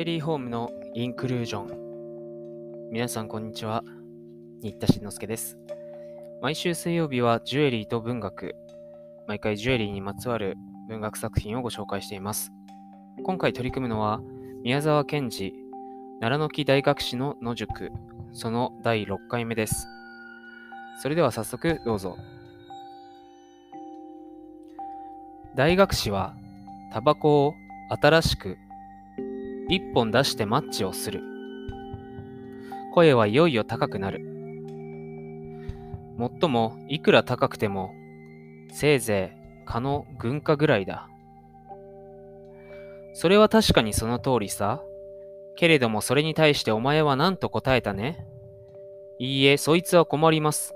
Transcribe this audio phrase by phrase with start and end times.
[0.00, 2.90] エリーホームのインクルージョン。
[2.90, 3.84] 皆さん、こんにちは。
[4.62, 5.58] 新田慎之介です。
[6.40, 8.54] 毎週水曜日はジュエリーと文学。
[9.28, 10.56] 毎回ジュエリーにまつわる
[10.88, 12.50] 文学作品をご紹介しています。
[13.24, 14.22] 今回取り組むのは、
[14.62, 15.52] 宮沢賢治、
[16.18, 17.92] 奈良の木大学士の野宿、
[18.32, 19.86] その第6回目です。
[21.02, 22.16] それでは早速どうぞ。
[25.54, 26.34] 大学士は、
[26.90, 27.52] タバコを
[28.00, 28.56] 新しく
[29.70, 31.22] 一本出してマッチをする。
[32.92, 34.20] 声はいよいよ高くなる。
[36.16, 37.92] もっともいくら高くても、
[38.72, 41.08] せいぜい蚊の軍化ぐらいだ。
[43.14, 44.82] それは確かにその通りさ。
[45.56, 48.24] けれどもそれに対してお前は何と答えたね
[49.18, 50.74] いいえ、そいつは困ります。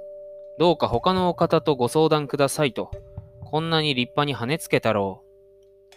[0.59, 2.93] どうか他のお方とご相談くださいと、
[3.41, 5.95] こんなに立派に跳ねつけたろう。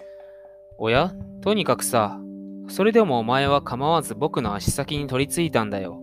[0.79, 2.19] おや、とにかくさ、
[2.67, 6.01] それでもお前は構わず僕の足先に取り付いたんだよ。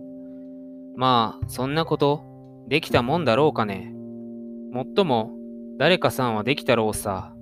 [0.95, 2.23] まあ、そんなこと、
[2.67, 3.93] できたもんだろうかね。
[4.71, 5.31] もっとも、
[5.77, 7.33] 誰かさんはできたろうさ。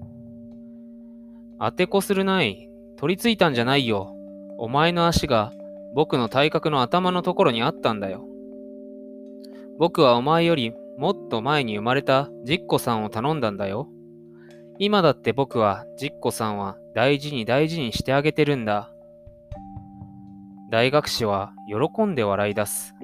[1.60, 2.70] 当てこするない。
[2.98, 4.16] 取り付いたんじゃないよ。
[4.58, 5.52] お前の足が
[5.94, 8.26] 僕の体格の頭のところにあったんだよ。
[9.78, 13.90] 僕はお前よりもっと前に生まれたジッコさんを頼んだんだよ。
[14.80, 18.93] 今だって僕はジッコさんは大事に大事にしてあげてるんだ。
[20.74, 22.96] 大学士は喜んで笑い出す。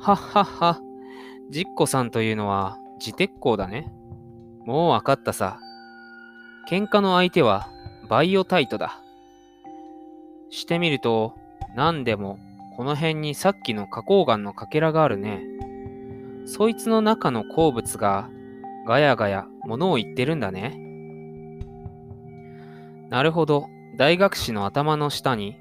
[0.00, 0.80] はっはっは。
[1.48, 3.92] じっこさんというのは自鉄鋼だね。
[4.66, 5.60] もうわかったさ。
[6.68, 7.68] 喧嘩の相手は
[8.08, 9.00] バイオタイトだ。
[10.50, 11.36] してみると、
[11.76, 12.40] 何でも
[12.76, 15.40] この辺にさっきの花崗岩のかけらがあるね。
[16.46, 18.28] そいつの中の鉱物が
[18.88, 20.76] ガヤガヤ物を言ってるんだね。
[23.08, 23.68] なるほど。
[23.96, 25.60] 大学士の頭の下に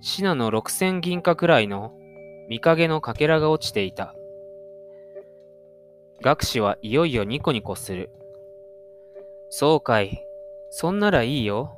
[0.00, 1.92] シナの六千銀貨くらいの
[2.48, 4.14] 見影のかけらが落ちていた。
[6.22, 8.10] 学士はいよいよニコニコする。
[9.50, 10.22] そうかい。
[10.70, 11.76] そんならいいよ。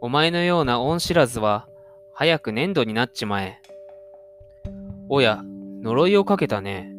[0.00, 1.68] お前のような恩知らずは、
[2.12, 3.60] 早く粘土になっちまえ。
[5.08, 5.42] おや、
[5.82, 6.92] 呪いをかけたね。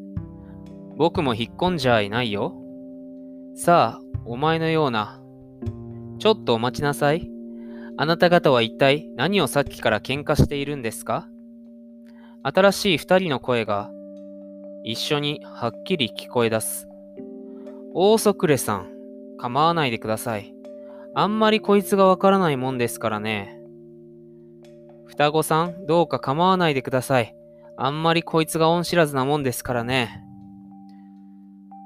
[0.95, 2.53] 僕も引っ込んじゃいないよ。
[3.55, 5.21] さあ、お前のような。
[6.19, 7.36] ちょっとお待ちなさい。
[7.99, 11.27] あなた方は一体何をさっきから喧嘩しているんですか？
[12.43, 13.89] 新しい二人の声が
[14.83, 16.87] 一緒にはっきり聞こえ出す。
[17.93, 18.87] オーソクレさん、
[19.39, 20.53] 構わないでください。
[21.15, 23.59] あんまりこいつがわからないもんですからね。
[25.07, 27.35] 双子さん、どうか構わないでください。
[27.77, 30.23] あんまりこいつが恩知らずなもんですからね。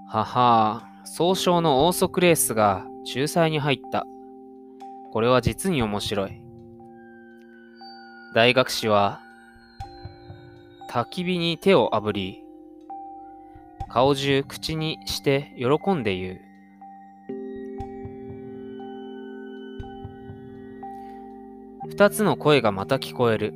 [0.10, 2.86] ははあ総称のオーソクレースが
[3.16, 4.06] 仲裁に入った。
[5.12, 6.42] これは実に面白い。
[8.34, 9.20] 大学士は、
[10.90, 12.44] 焚き火に手をあぶり、
[13.90, 16.42] 顔中口にして喜んで言う。
[21.90, 23.54] 二つの声がまた聞こえる。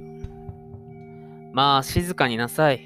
[1.53, 2.81] まあ、静かになさい。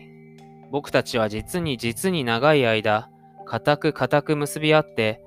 [0.72, 3.10] 僕たちは実に実に長い間、
[3.46, 5.24] 固く固く結び合って、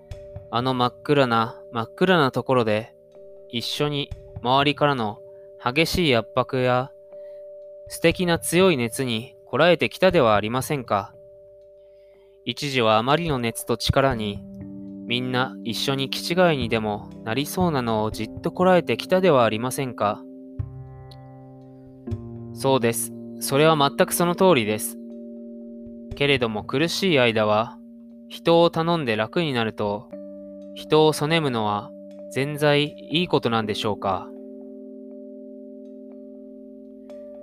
[0.52, 2.94] あの真っ暗な真っ暗なところで
[3.52, 4.08] 一緒に
[4.42, 5.18] 周りからの
[5.62, 6.90] 激しい圧迫や
[7.86, 11.14] 素敵な強い熱にこらえてきたではありませんか。
[12.46, 14.42] 一時はあまりの熱と力に
[15.06, 20.22] みんな一緒に気違いにでもなりそうなのをじっとこらえてきたではありませんか。
[22.54, 23.12] そうです。
[23.40, 24.96] それは全くその通りです。
[26.16, 27.76] けれども苦しい間は
[28.30, 30.08] 人を頼んで楽になると
[30.74, 31.90] 人をそねむのは
[32.32, 34.26] 全在いいことなんでしょうか？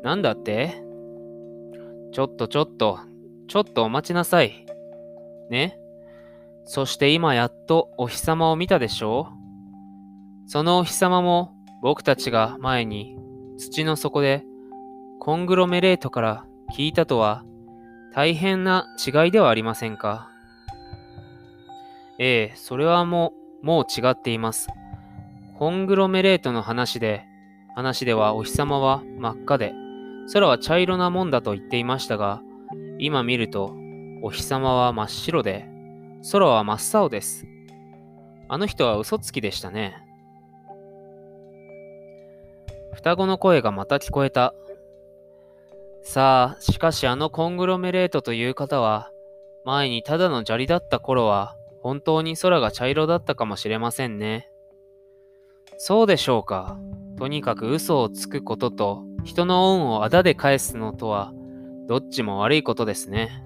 [0.01, 0.81] なんだって？
[2.11, 2.97] ちょっとちょっと、
[3.47, 4.66] ちょっとお待ちなさい。
[5.51, 5.77] ね？
[6.66, 9.30] そして今やっとお日様を見たでしょ
[10.47, 10.50] う？
[10.50, 11.53] そのお日様も
[11.83, 13.15] 僕たちが前に
[13.59, 14.44] 土の底で
[15.19, 16.45] コングロメレートから
[16.75, 17.44] 聞いたとは
[18.15, 20.31] 大変な違いではありませんか？
[22.18, 24.69] ええ、それはもう、もう違っています。
[25.57, 27.25] コングロメレートの話で、
[27.75, 29.73] 話ではお日様は真っ赤で、
[30.33, 32.41] 空は茶色なもんだと言っていましたが、
[32.97, 33.75] 今見ると、
[34.21, 35.67] お日様は真っ白で、
[36.31, 37.47] 空は真っ青です。
[38.47, 39.95] あの人は嘘つきでしたね。
[42.94, 44.53] 双子の声がまた聞こえた。
[46.01, 49.11] さあ、しかしあのコングロメレートという方は、
[49.65, 54.50] 前にただの砂利だった頃は、本当に空が茶色だったかもしれませんね。
[55.78, 56.78] そうでしょうか。
[57.18, 61.34] とにかく嘘をつくことと、人の恩をあだで返すのとは、
[61.88, 63.44] どっちも悪いことですね。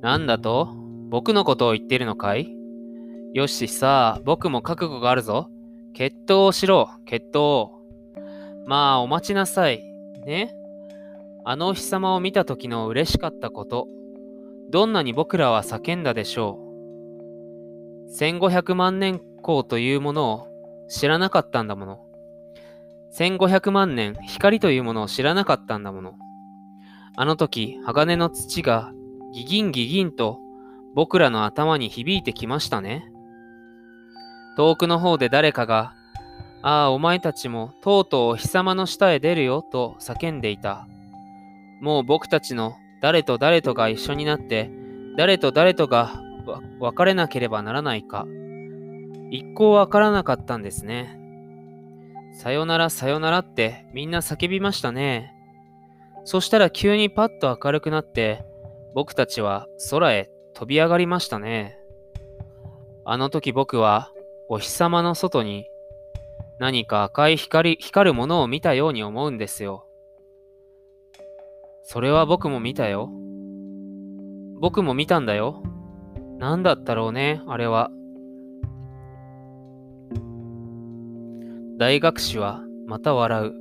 [0.00, 0.68] なんだと
[1.08, 2.54] 僕のことを言ってるのかい？
[3.32, 5.48] よしさあ、僕も覚悟があるぞ。
[5.94, 7.70] 決闘をしろ、決闘。
[8.66, 9.82] まあ、お待ちなさい。
[10.24, 10.52] ね？
[11.44, 13.86] あのお日様を見た時の嬉しかったこと。
[14.70, 16.65] どんなに僕らは叫んだでしょう。
[18.18, 20.48] 1500万年光というものを
[20.88, 22.00] 知らなかったんだもの。
[23.18, 26.14] 1500万年光というものを知らなかったんだもの。
[27.16, 28.92] あの時、鋼の土が
[29.32, 30.38] ギギンギギンと
[30.94, 33.10] 僕らの頭に響いてきましたね。
[34.56, 35.94] 遠くの方で誰かが、
[36.62, 40.86] ああ、お前たちもとうとうお日様の下へ出るよと叫んでいた。
[41.80, 44.70] もう僕たちの誰と誰とが一緒になって、
[45.16, 46.20] 誰と誰とが
[46.80, 48.26] 別れなければならないか、
[49.30, 51.20] 一向わからなかったんですね。
[52.32, 55.32] さよならさよならってみんな叫びましたね。
[56.24, 58.44] そしたら急にパッと明るくなって、
[58.94, 61.78] 僕たちは空へ飛び上がりましたね。
[63.04, 64.10] あの時僕は
[64.48, 65.66] お日様の外に
[66.58, 69.86] 何か赤い光、光るものを見たように思うんですよ。
[71.84, 73.10] それは僕も見たよ。
[74.60, 75.62] 僕も見たんだよ。
[76.38, 77.90] 何だったろうね、あれは。
[81.78, 83.54] 大学士はまた笑う。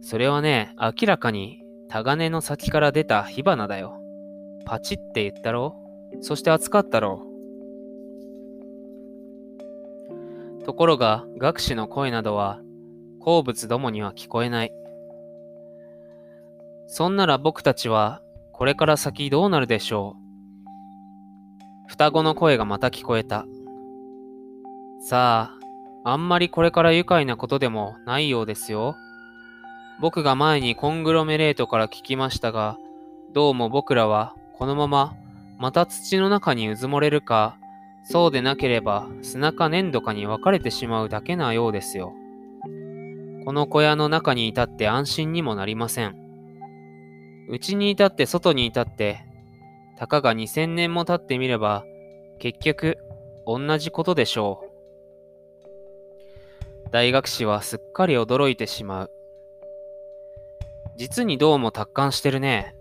[0.00, 4.00] それはね、明らかにタガネの先から出た火花だよ。
[4.64, 5.76] パチって言ったろ
[6.20, 7.26] そして暑かったろ
[10.64, 12.60] ところが、学士の声などは、
[13.18, 14.72] 好物どもには聞こえない。
[16.86, 20.21] そんなら僕たちは、これから先どうなるでしょう。
[21.92, 23.44] 双子の声がまた聞こえた。
[24.98, 25.58] さ
[26.04, 28.96] あ、あんまりこれから愉快なことでもないようですよ。
[30.00, 32.78] 僕が前にコングロメレートから聞きましたが、
[33.34, 35.12] どうも僕らはこのまま
[35.58, 37.58] また土の中にうずもれるか、
[38.04, 42.14] そうでなければ砂か粘土かに分かれてしまうだけなようですよ。
[43.44, 46.16] この小屋の中にいたって安心にもなりません。
[47.50, 49.26] うちにいたって外にいたって、
[50.02, 51.84] たかが2000年も経ってみれば、
[52.40, 52.98] 結局、
[53.46, 54.70] 同じことでしょう。
[56.90, 59.10] 大学士はすっかり驚いてしまう。
[60.96, 62.74] 実にどうも達観してるね。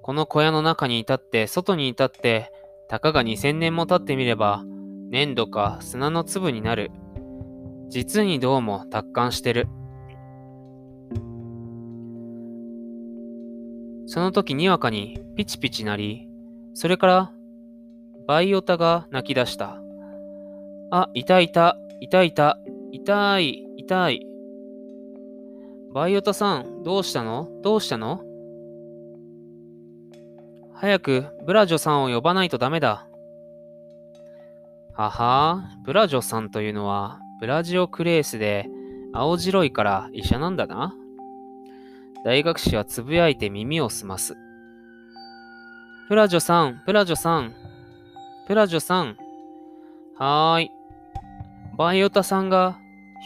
[0.00, 2.50] この小屋の中にいたって、外にいたって、
[2.88, 4.64] たかが2000年も経ってみれば、
[5.10, 6.90] 粘土か砂の粒になる。
[7.90, 9.68] 実にどうも達観してる。
[14.06, 16.25] その時にわかにピチピチなり、
[16.78, 17.32] それから
[18.28, 19.80] バイオタが泣き出した。
[20.90, 22.58] あ、いたいた、いたいた、
[22.92, 24.26] 痛い、痛い。
[25.94, 27.48] バイオタさん、どうしたの？
[27.62, 28.20] どうしたの？
[30.74, 33.06] 早くブラジョさんを呼ばないとダメだ。
[34.92, 38.68] ははブラジョさんというのはブラジオクレースで
[39.14, 40.94] 青白いから医者なんだな。
[42.22, 44.36] 大学士はつぶやいて耳を澄ます。
[46.08, 47.52] プラジョさん、プラジョさん、
[48.46, 49.16] プラジョさん。
[50.16, 50.70] はーい。
[51.76, 52.78] バイオタさんが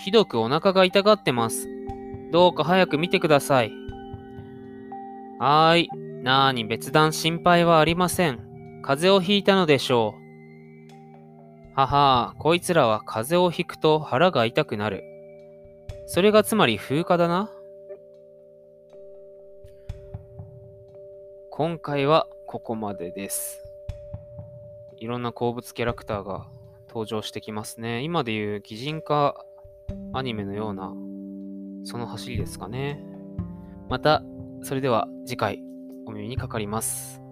[0.02, 1.68] ひどくお腹が痛がってます。
[2.32, 3.72] どうか早く見てください。
[5.38, 5.88] はーい。
[6.22, 8.80] なーに別段心配はありません。
[8.82, 10.14] 風邪をひいたのでしょ
[11.76, 11.78] う。
[11.78, 15.04] ははこいつらは風邪をひくと腹が痛くなる。
[16.06, 17.50] それがつまり風化だな。
[21.50, 23.62] 今回はここまでです。
[24.97, 26.49] いろんな鉱物キャラクターが
[26.88, 28.02] 登場してきますね。
[28.02, 29.45] 今でいう擬人化
[30.14, 30.92] アニメのような、
[31.85, 33.04] その走りですかね。
[33.88, 34.25] また、
[34.64, 35.62] それでは次回
[36.07, 37.23] お耳にかかります。